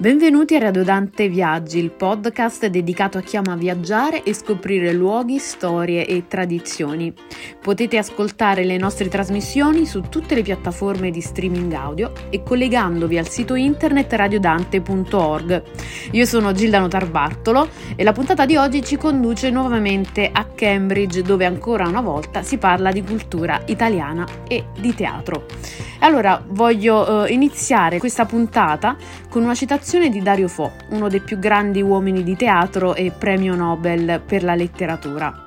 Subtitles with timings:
[0.00, 5.38] Benvenuti a Radio Dante Viaggi, il podcast dedicato a chi ama viaggiare e scoprire luoghi,
[5.38, 7.12] storie e tradizioni.
[7.60, 13.28] Potete ascoltare le nostre trasmissioni su tutte le piattaforme di streaming audio e collegandovi al
[13.28, 15.62] sito internet radiodante.org.
[16.12, 21.44] Io sono Gilda Notarbartolo e la puntata di oggi ci conduce nuovamente a Cambridge dove
[21.44, 25.44] ancora una volta si parla di cultura italiana e di teatro.
[26.02, 28.96] Allora voglio eh, iniziare questa puntata
[29.28, 33.56] con una citazione di Dario Fo, uno dei più grandi uomini di teatro e premio
[33.56, 35.46] Nobel per la letteratura.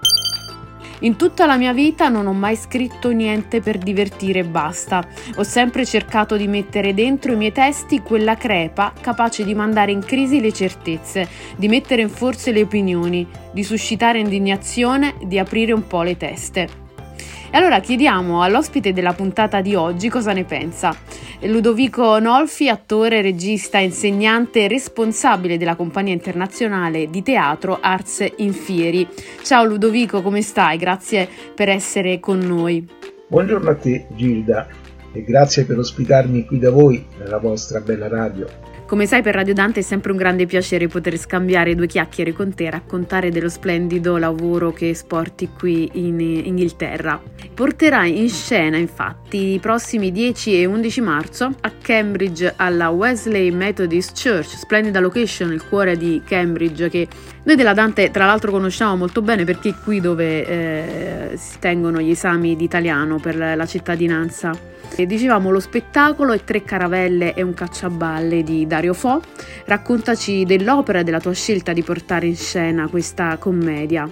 [1.00, 5.06] In tutta la mia vita non ho mai scritto niente per divertire e basta.
[5.36, 10.04] Ho sempre cercato di mettere dentro i miei testi quella crepa capace di mandare in
[10.04, 15.88] crisi le certezze, di mettere in forze le opinioni, di suscitare indignazione, di aprire un
[15.88, 16.83] po' le teste.
[17.54, 20.92] E allora chiediamo all'ospite della puntata di oggi cosa ne pensa.
[21.42, 29.08] Ludovico Nolfi, attore, regista, insegnante e responsabile della compagnia internazionale di teatro Arts Infieri.
[29.44, 30.80] Ciao Ludovico, come stai?
[30.80, 32.90] Grazie per essere con noi.
[33.28, 34.68] Buongiorno a te Gilda
[35.12, 38.48] e grazie per ospitarmi qui da voi nella vostra bella radio.
[38.86, 42.54] Come sai per Radio Dante è sempre un grande piacere poter scambiare due chiacchiere con
[42.54, 47.20] te e raccontare dello splendido lavoro che esporti qui in Inghilterra.
[47.54, 54.22] Porterai in scena infatti i prossimi 10 e 11 marzo a Cambridge alla Wesley Methodist
[54.22, 57.08] Church, splendida location nel cuore di Cambridge che
[57.44, 62.00] noi della Dante tra l'altro conosciamo molto bene perché è qui dove eh, si tengono
[62.00, 64.72] gli esami di italiano per la cittadinanza.
[64.96, 69.22] E dicevamo lo spettacolo è Tre caravelle e un cacciaballe di Dario Fo.
[69.66, 74.12] Raccontaci dell'opera e della tua scelta di portare in scena questa commedia.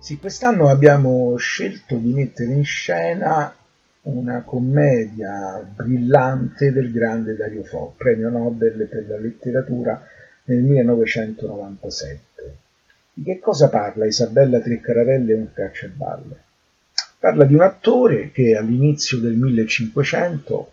[0.00, 3.54] Sì, quest'anno abbiamo scelto di mettere in scena
[4.02, 10.04] una commedia brillante del grande Dario Fo, premio Nobel per la letteratura
[10.46, 12.56] nel 1997.
[13.12, 16.42] Di che cosa parla Isabella Tre Caravelle e un cacciaballe?
[17.20, 20.72] Parla di un attore che all'inizio del 1500,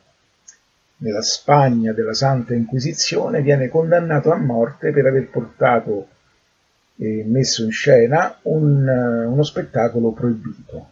[0.98, 6.08] nella Spagna della Santa Inquisizione, viene condannato a morte per aver portato
[6.96, 10.90] e messo in scena un, uno spettacolo proibito.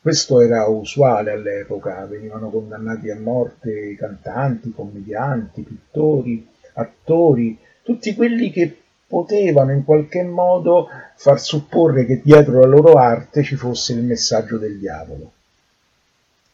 [0.00, 8.76] Questo era usuale all'epoca, venivano condannati a morte cantanti, commedianti, pittori, attori, tutti quelli che
[9.06, 14.56] potevano in qualche modo far supporre che dietro la loro arte ci fosse il messaggio
[14.56, 15.32] del diavolo.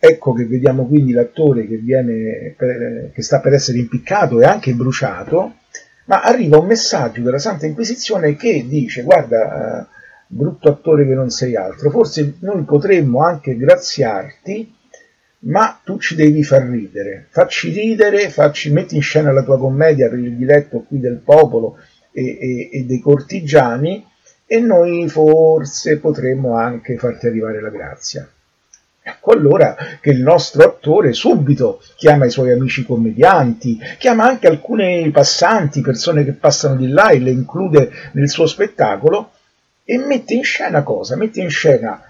[0.06, 5.54] Ecco che vediamo quindi l'attore che, viene, che sta per essere impiccato e anche bruciato,
[6.04, 9.87] ma arriva un messaggio della Santa Inquisizione che dice guarda, eh,
[10.26, 14.75] brutto attore che non sei altro, forse noi potremmo anche graziarti,
[15.47, 20.10] ma tu ci devi far ridere, facci ridere, facci, metti in scena la tua commedia
[20.10, 21.78] per il diletto qui del popolo,
[22.12, 24.06] e, e, e dei cortigiani
[24.47, 28.28] e noi forse potremmo anche farti arrivare la grazia.
[29.06, 35.10] Ecco allora che il nostro attore subito chiama i suoi amici commedianti, chiama anche alcune
[35.10, 39.32] passanti, persone che passano di là e le include nel suo spettacolo
[39.84, 41.16] e mette in scena cosa?
[41.16, 42.03] Mette in scena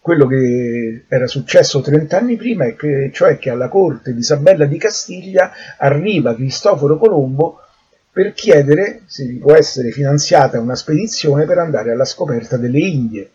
[0.00, 2.64] quello che era successo 30 anni prima,
[3.12, 7.60] cioè che alla corte di Isabella di Castiglia arriva Cristoforo Colombo
[8.10, 13.30] per chiedere se gli può essere finanziata una spedizione per andare alla scoperta delle Indie,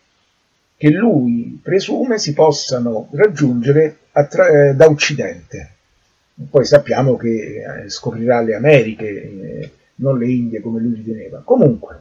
[0.78, 5.72] che lui presume si possano raggiungere attra- eh, da Occidente.
[6.50, 11.42] Poi sappiamo che eh, scoprirà le Americhe, eh, non le Indie come lui riteneva.
[11.44, 12.00] Comunque,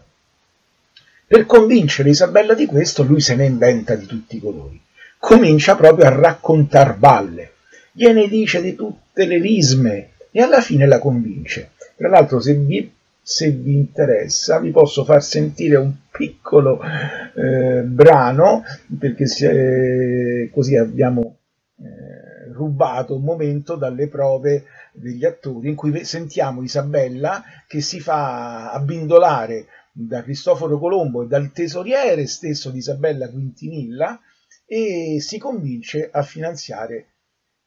[1.26, 4.78] per convincere Isabella di questo, lui se ne inventa di tutti i colori.
[5.18, 7.52] Comincia proprio a raccontar balle,
[7.92, 11.70] gliene dice di tutte le risme e alla fine la convince.
[11.96, 12.92] Tra l'altro, se vi,
[13.28, 18.62] se vi, interessa, vi posso far sentire un piccolo eh, brano,
[18.96, 21.38] perché se, così abbiamo
[21.76, 28.70] eh, rubato un momento dalle prove degli attori in cui sentiamo Isabella che si fa
[28.70, 34.20] abbindolare da Cristoforo Colombo e dal tesoriere stesso di Isabella Quintinilla
[34.64, 37.14] e si convince a finanziare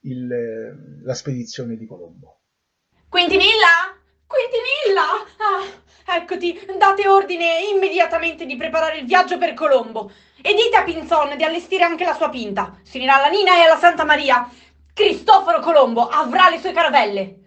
[0.04, 2.44] il, la spedizione di Colombo.
[3.10, 3.99] Quintinilla?
[4.30, 5.26] Quintinilla!
[6.06, 11.36] Ah, eccoti, date ordine immediatamente di preparare il viaggio per Colombo e dite a Pinzon
[11.36, 12.80] di allestire anche la sua pinta.
[12.84, 14.48] Si unirà alla Nina e alla Santa Maria.
[14.94, 17.38] Cristoforo Colombo avrà le sue caravelle.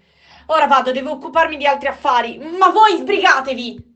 [0.47, 3.95] Ora vado, devo occuparmi di altri affari, ma voi sbrigatevi!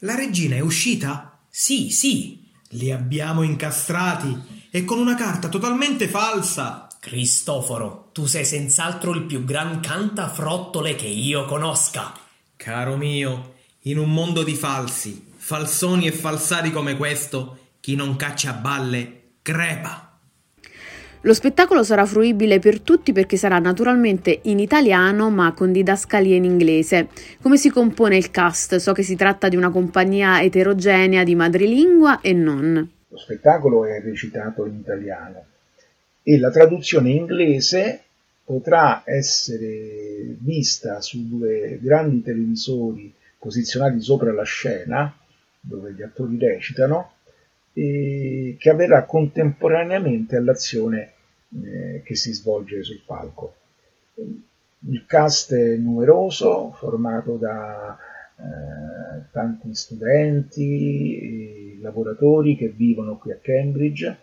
[0.00, 1.46] La regina è uscita?
[1.48, 6.83] Sì, sì, li abbiamo incastrati e con una carta totalmente falsa.
[7.04, 12.14] Cristoforo, tu sei senz'altro il più gran cantafrottole che io conosca.
[12.56, 18.54] Caro mio, in un mondo di falsi, falsoni e falsari come questo, chi non caccia
[18.54, 20.18] balle crepa.
[21.20, 26.44] Lo spettacolo sarà fruibile per tutti perché sarà naturalmente in italiano ma con didascalie in
[26.44, 27.08] inglese.
[27.42, 28.76] Come si compone il cast?
[28.76, 32.90] So che si tratta di una compagnia eterogenea di madrelingua e non.
[33.08, 35.52] Lo spettacolo è recitato in italiano
[36.26, 38.00] e la traduzione inglese
[38.44, 45.14] potrà essere vista su due grandi televisori posizionati sopra la scena
[45.60, 47.12] dove gli attori recitano
[47.74, 51.12] e che avverrà contemporaneamente all'azione
[51.62, 53.54] eh, che si svolge sul palco.
[54.14, 57.98] Il cast è numeroso, formato da
[58.36, 64.18] eh, tanti studenti e lavoratori che vivono qui a Cambridge,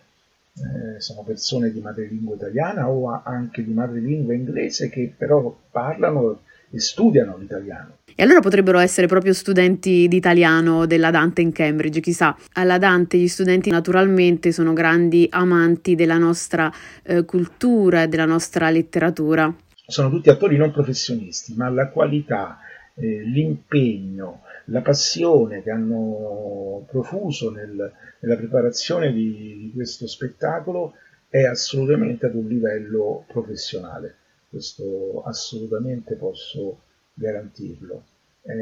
[0.54, 6.40] eh, sono persone di madrelingua italiana o anche di madrelingua inglese che però parlano
[6.70, 7.98] e studiano l'italiano.
[8.14, 12.36] E allora potrebbero essere proprio studenti di italiano della Dante in Cambridge, chissà.
[12.54, 16.70] Alla Dante gli studenti naturalmente sono grandi amanti della nostra
[17.02, 19.54] eh, cultura e della nostra letteratura.
[19.86, 22.58] Sono tutti attori non professionisti, ma la qualità,
[22.94, 30.94] eh, l'impegno, la passione che hanno profuso nel, nella preparazione di, di questo spettacolo
[31.28, 34.16] è assolutamente ad un livello professionale.
[34.48, 36.82] Questo assolutamente posso
[37.14, 38.04] garantirlo.
[38.42, 38.52] È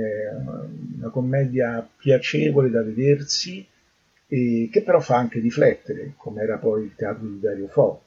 [0.97, 3.67] una commedia piacevole da vedersi
[4.27, 8.03] e che però fa anche riflettere, come era poi il teatro di Dario Fo.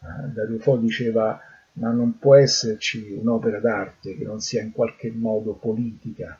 [0.00, 1.40] Eh, Dario Fo diceva
[1.74, 6.38] ma non può esserci un'opera d'arte che non sia in qualche modo politica,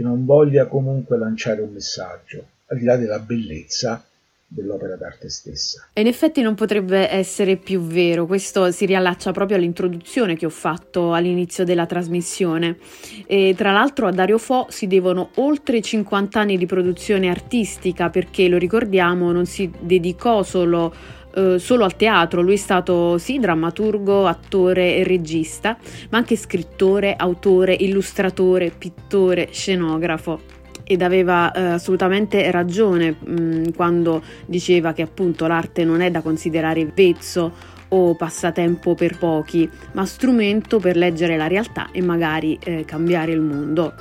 [0.00, 4.02] che non voglia comunque lanciare un messaggio, al di là della bellezza
[4.46, 5.88] dell'opera d'arte stessa.
[5.92, 10.50] E in effetti non potrebbe essere più vero, questo si riallaccia proprio all'introduzione che ho
[10.50, 12.78] fatto all'inizio della trasmissione.
[13.26, 18.48] E tra l'altro a Dario Fo si devono oltre 50 anni di produzione artistica perché
[18.48, 20.92] lo ricordiamo non si dedicò solo
[21.32, 25.76] Uh, solo al teatro, lui è stato sì drammaturgo, attore e regista,
[26.10, 30.58] ma anche scrittore, autore, illustratore, pittore, scenografo
[30.90, 36.20] ed aveva eh, assolutamente ragione mh, mm, quando diceva che appunto l'arte non è da
[36.20, 37.52] considerare vezzo
[37.90, 43.40] o passatempo per pochi, ma strumento per leggere la realtà e magari eh, cambiare il
[43.40, 43.94] mondo.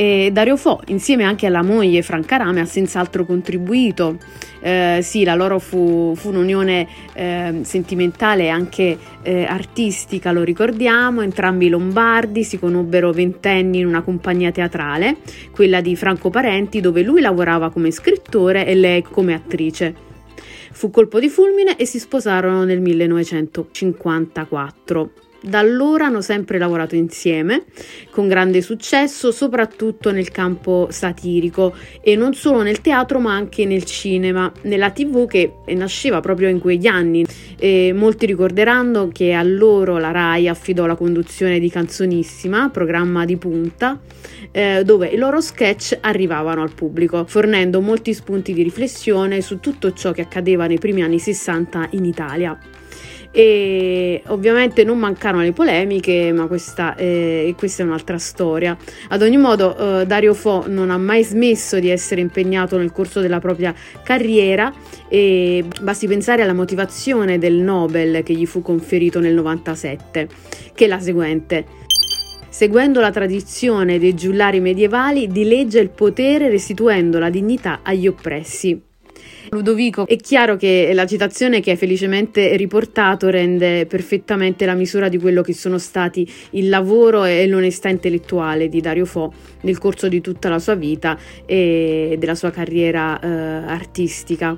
[0.00, 4.18] E Dario Fo, insieme anche alla moglie Franca Rame, ha senz'altro contribuito.
[4.60, 11.22] Eh, sì, la loro fu, fu un'unione eh, sentimentale e anche eh, artistica, lo ricordiamo.
[11.22, 15.16] Entrambi lombardi si conobbero ventenni in una compagnia teatrale,
[15.50, 19.92] quella di Franco Parenti, dove lui lavorava come scrittore e lei come attrice.
[20.70, 25.10] Fu colpo di fulmine e si sposarono nel 1954.
[25.40, 27.66] Da allora hanno sempre lavorato insieme,
[28.10, 33.84] con grande successo, soprattutto nel campo satirico e non solo nel teatro ma anche nel
[33.84, 37.24] cinema, nella tv che nasceva proprio in quegli anni.
[37.56, 43.36] E molti ricorderanno che a loro la RAI affidò la conduzione di Canzonissima, programma di
[43.36, 44.00] punta,
[44.50, 49.92] eh, dove i loro sketch arrivavano al pubblico, fornendo molti spunti di riflessione su tutto
[49.92, 52.58] ciò che accadeva nei primi anni 60 in Italia
[53.30, 58.76] e ovviamente non mancarono le polemiche, ma questa, eh, questa è un'altra storia.
[59.08, 63.20] Ad ogni modo, eh, Dario Fo non ha mai smesso di essere impegnato nel corso
[63.20, 64.72] della propria carriera
[65.08, 70.28] e basti pensare alla motivazione del Nobel che gli fu conferito nel 97,
[70.74, 71.86] che è la seguente.
[72.48, 78.87] Seguendo la tradizione dei giullari medievali, dileggia il potere restituendo la dignità agli oppressi.
[79.50, 85.18] Ludovico, è chiaro che la citazione che hai felicemente riportato rende perfettamente la misura di
[85.18, 89.32] quello che sono stati il lavoro e l'onestà intellettuale di Dario Fo
[89.62, 94.56] nel corso di tutta la sua vita e della sua carriera eh, artistica.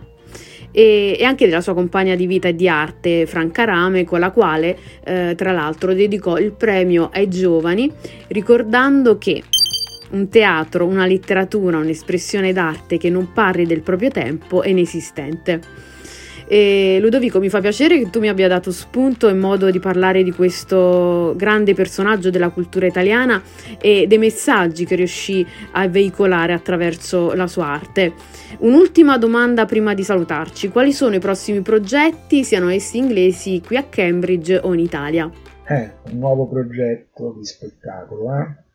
[0.73, 4.77] E, anche della sua compagna di vita e di arte Franca Rame, con la quale
[5.05, 7.91] eh, tra l'altro dedicò il premio ai giovani,
[8.29, 9.43] ricordando che
[10.11, 15.89] un teatro, una letteratura, un'espressione d'arte che non parli del proprio tempo è inesistente.
[16.53, 20.25] E Ludovico, mi fa piacere che tu mi abbia dato spunto e modo di parlare
[20.25, 23.41] di questo grande personaggio della cultura italiana
[23.81, 28.15] e dei messaggi che riuscì a veicolare attraverso la sua arte.
[28.59, 33.85] Un'ultima domanda prima di salutarci: quali sono i prossimi progetti, siano essi inglesi, qui a
[33.85, 35.31] Cambridge o in Italia?
[35.69, 38.70] Eh, un nuovo progetto di spettacolo, eh?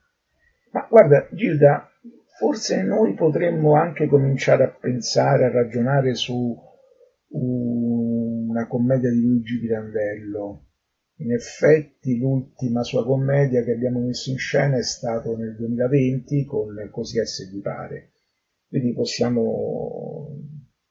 [0.75, 1.89] Ma guarda, Gilda,
[2.38, 6.53] forse noi potremmo anche cominciare a pensare, a ragionare su
[7.29, 10.65] una commedia di Luigi Pirandello,
[11.20, 16.89] In effetti l'ultima sua commedia che abbiamo messo in scena è stato nel 2020 con
[16.91, 18.12] Così è se vi pare.
[18.67, 20.27] Quindi possiamo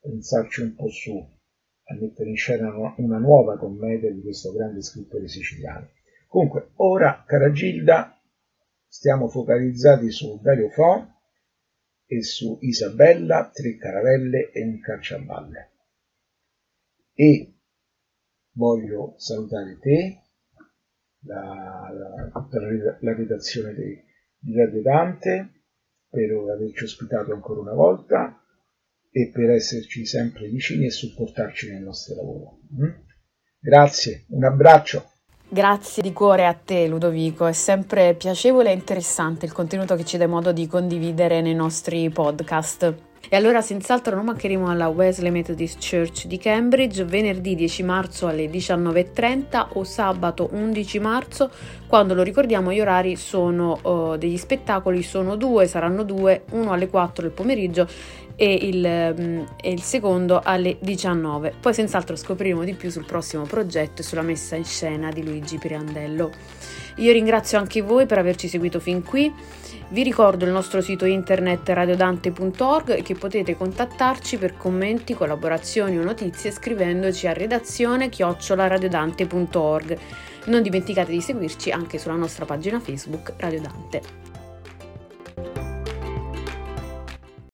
[0.01, 5.29] pensarci un po' su a mettere in scena una nuova commedia di questo grande scrittore
[5.29, 5.91] siciliano.
[6.27, 8.14] Comunque, ora, cara Gilda,
[8.95, 11.15] stiamo focalizzati su Dario Fo
[12.07, 15.73] e su Isabella, tre caravelle e un cacciavalle.
[17.13, 17.55] E
[18.53, 20.23] voglio salutare te,
[21.25, 24.01] la, la, la, redazione di,
[24.39, 25.63] di Radio Dante,
[26.09, 28.41] per averci ospitato ancora una volta
[29.11, 32.61] e per esserci sempre vicini e supportarci nel nostro lavoro.
[32.81, 32.91] Mm?
[33.59, 35.14] Grazie, un abbraccio.
[35.55, 40.17] Grazie di cuore a te Ludovico, è sempre piacevole e interessante il contenuto che ci
[40.17, 42.93] dai modo di condividere nei nostri podcast.
[43.29, 48.47] E allora senz'altro non mancheremo alla Wesley Methodist Church di Cambridge venerdì 10 marzo alle
[48.47, 51.51] 19.30 o sabato 11 marzo,
[51.87, 56.89] quando lo ricordiamo gli orari sono uh, degli spettacoli, sono due, saranno due, uno alle
[56.89, 57.89] 4 del pomeriggio
[58.37, 61.55] e il, um, e il, secondo alle 19.
[61.61, 65.59] Poi senz'altro scopriremo di più sul prossimo progetto e sulla messa in scena di Luigi
[65.59, 66.31] Pirandello.
[66.97, 69.33] Io ringrazio anche voi per averci seguito fin qui.
[69.89, 76.51] Vi ricordo il nostro sito internet radiodante.org che potete contattarci per commenti, collaborazioni o notizie
[76.51, 79.99] scrivendoci a redazione chiocciolaradiodante.org.
[80.47, 84.24] Non dimenticate di seguirci anche sulla nostra pagina Facebook Radio Dante.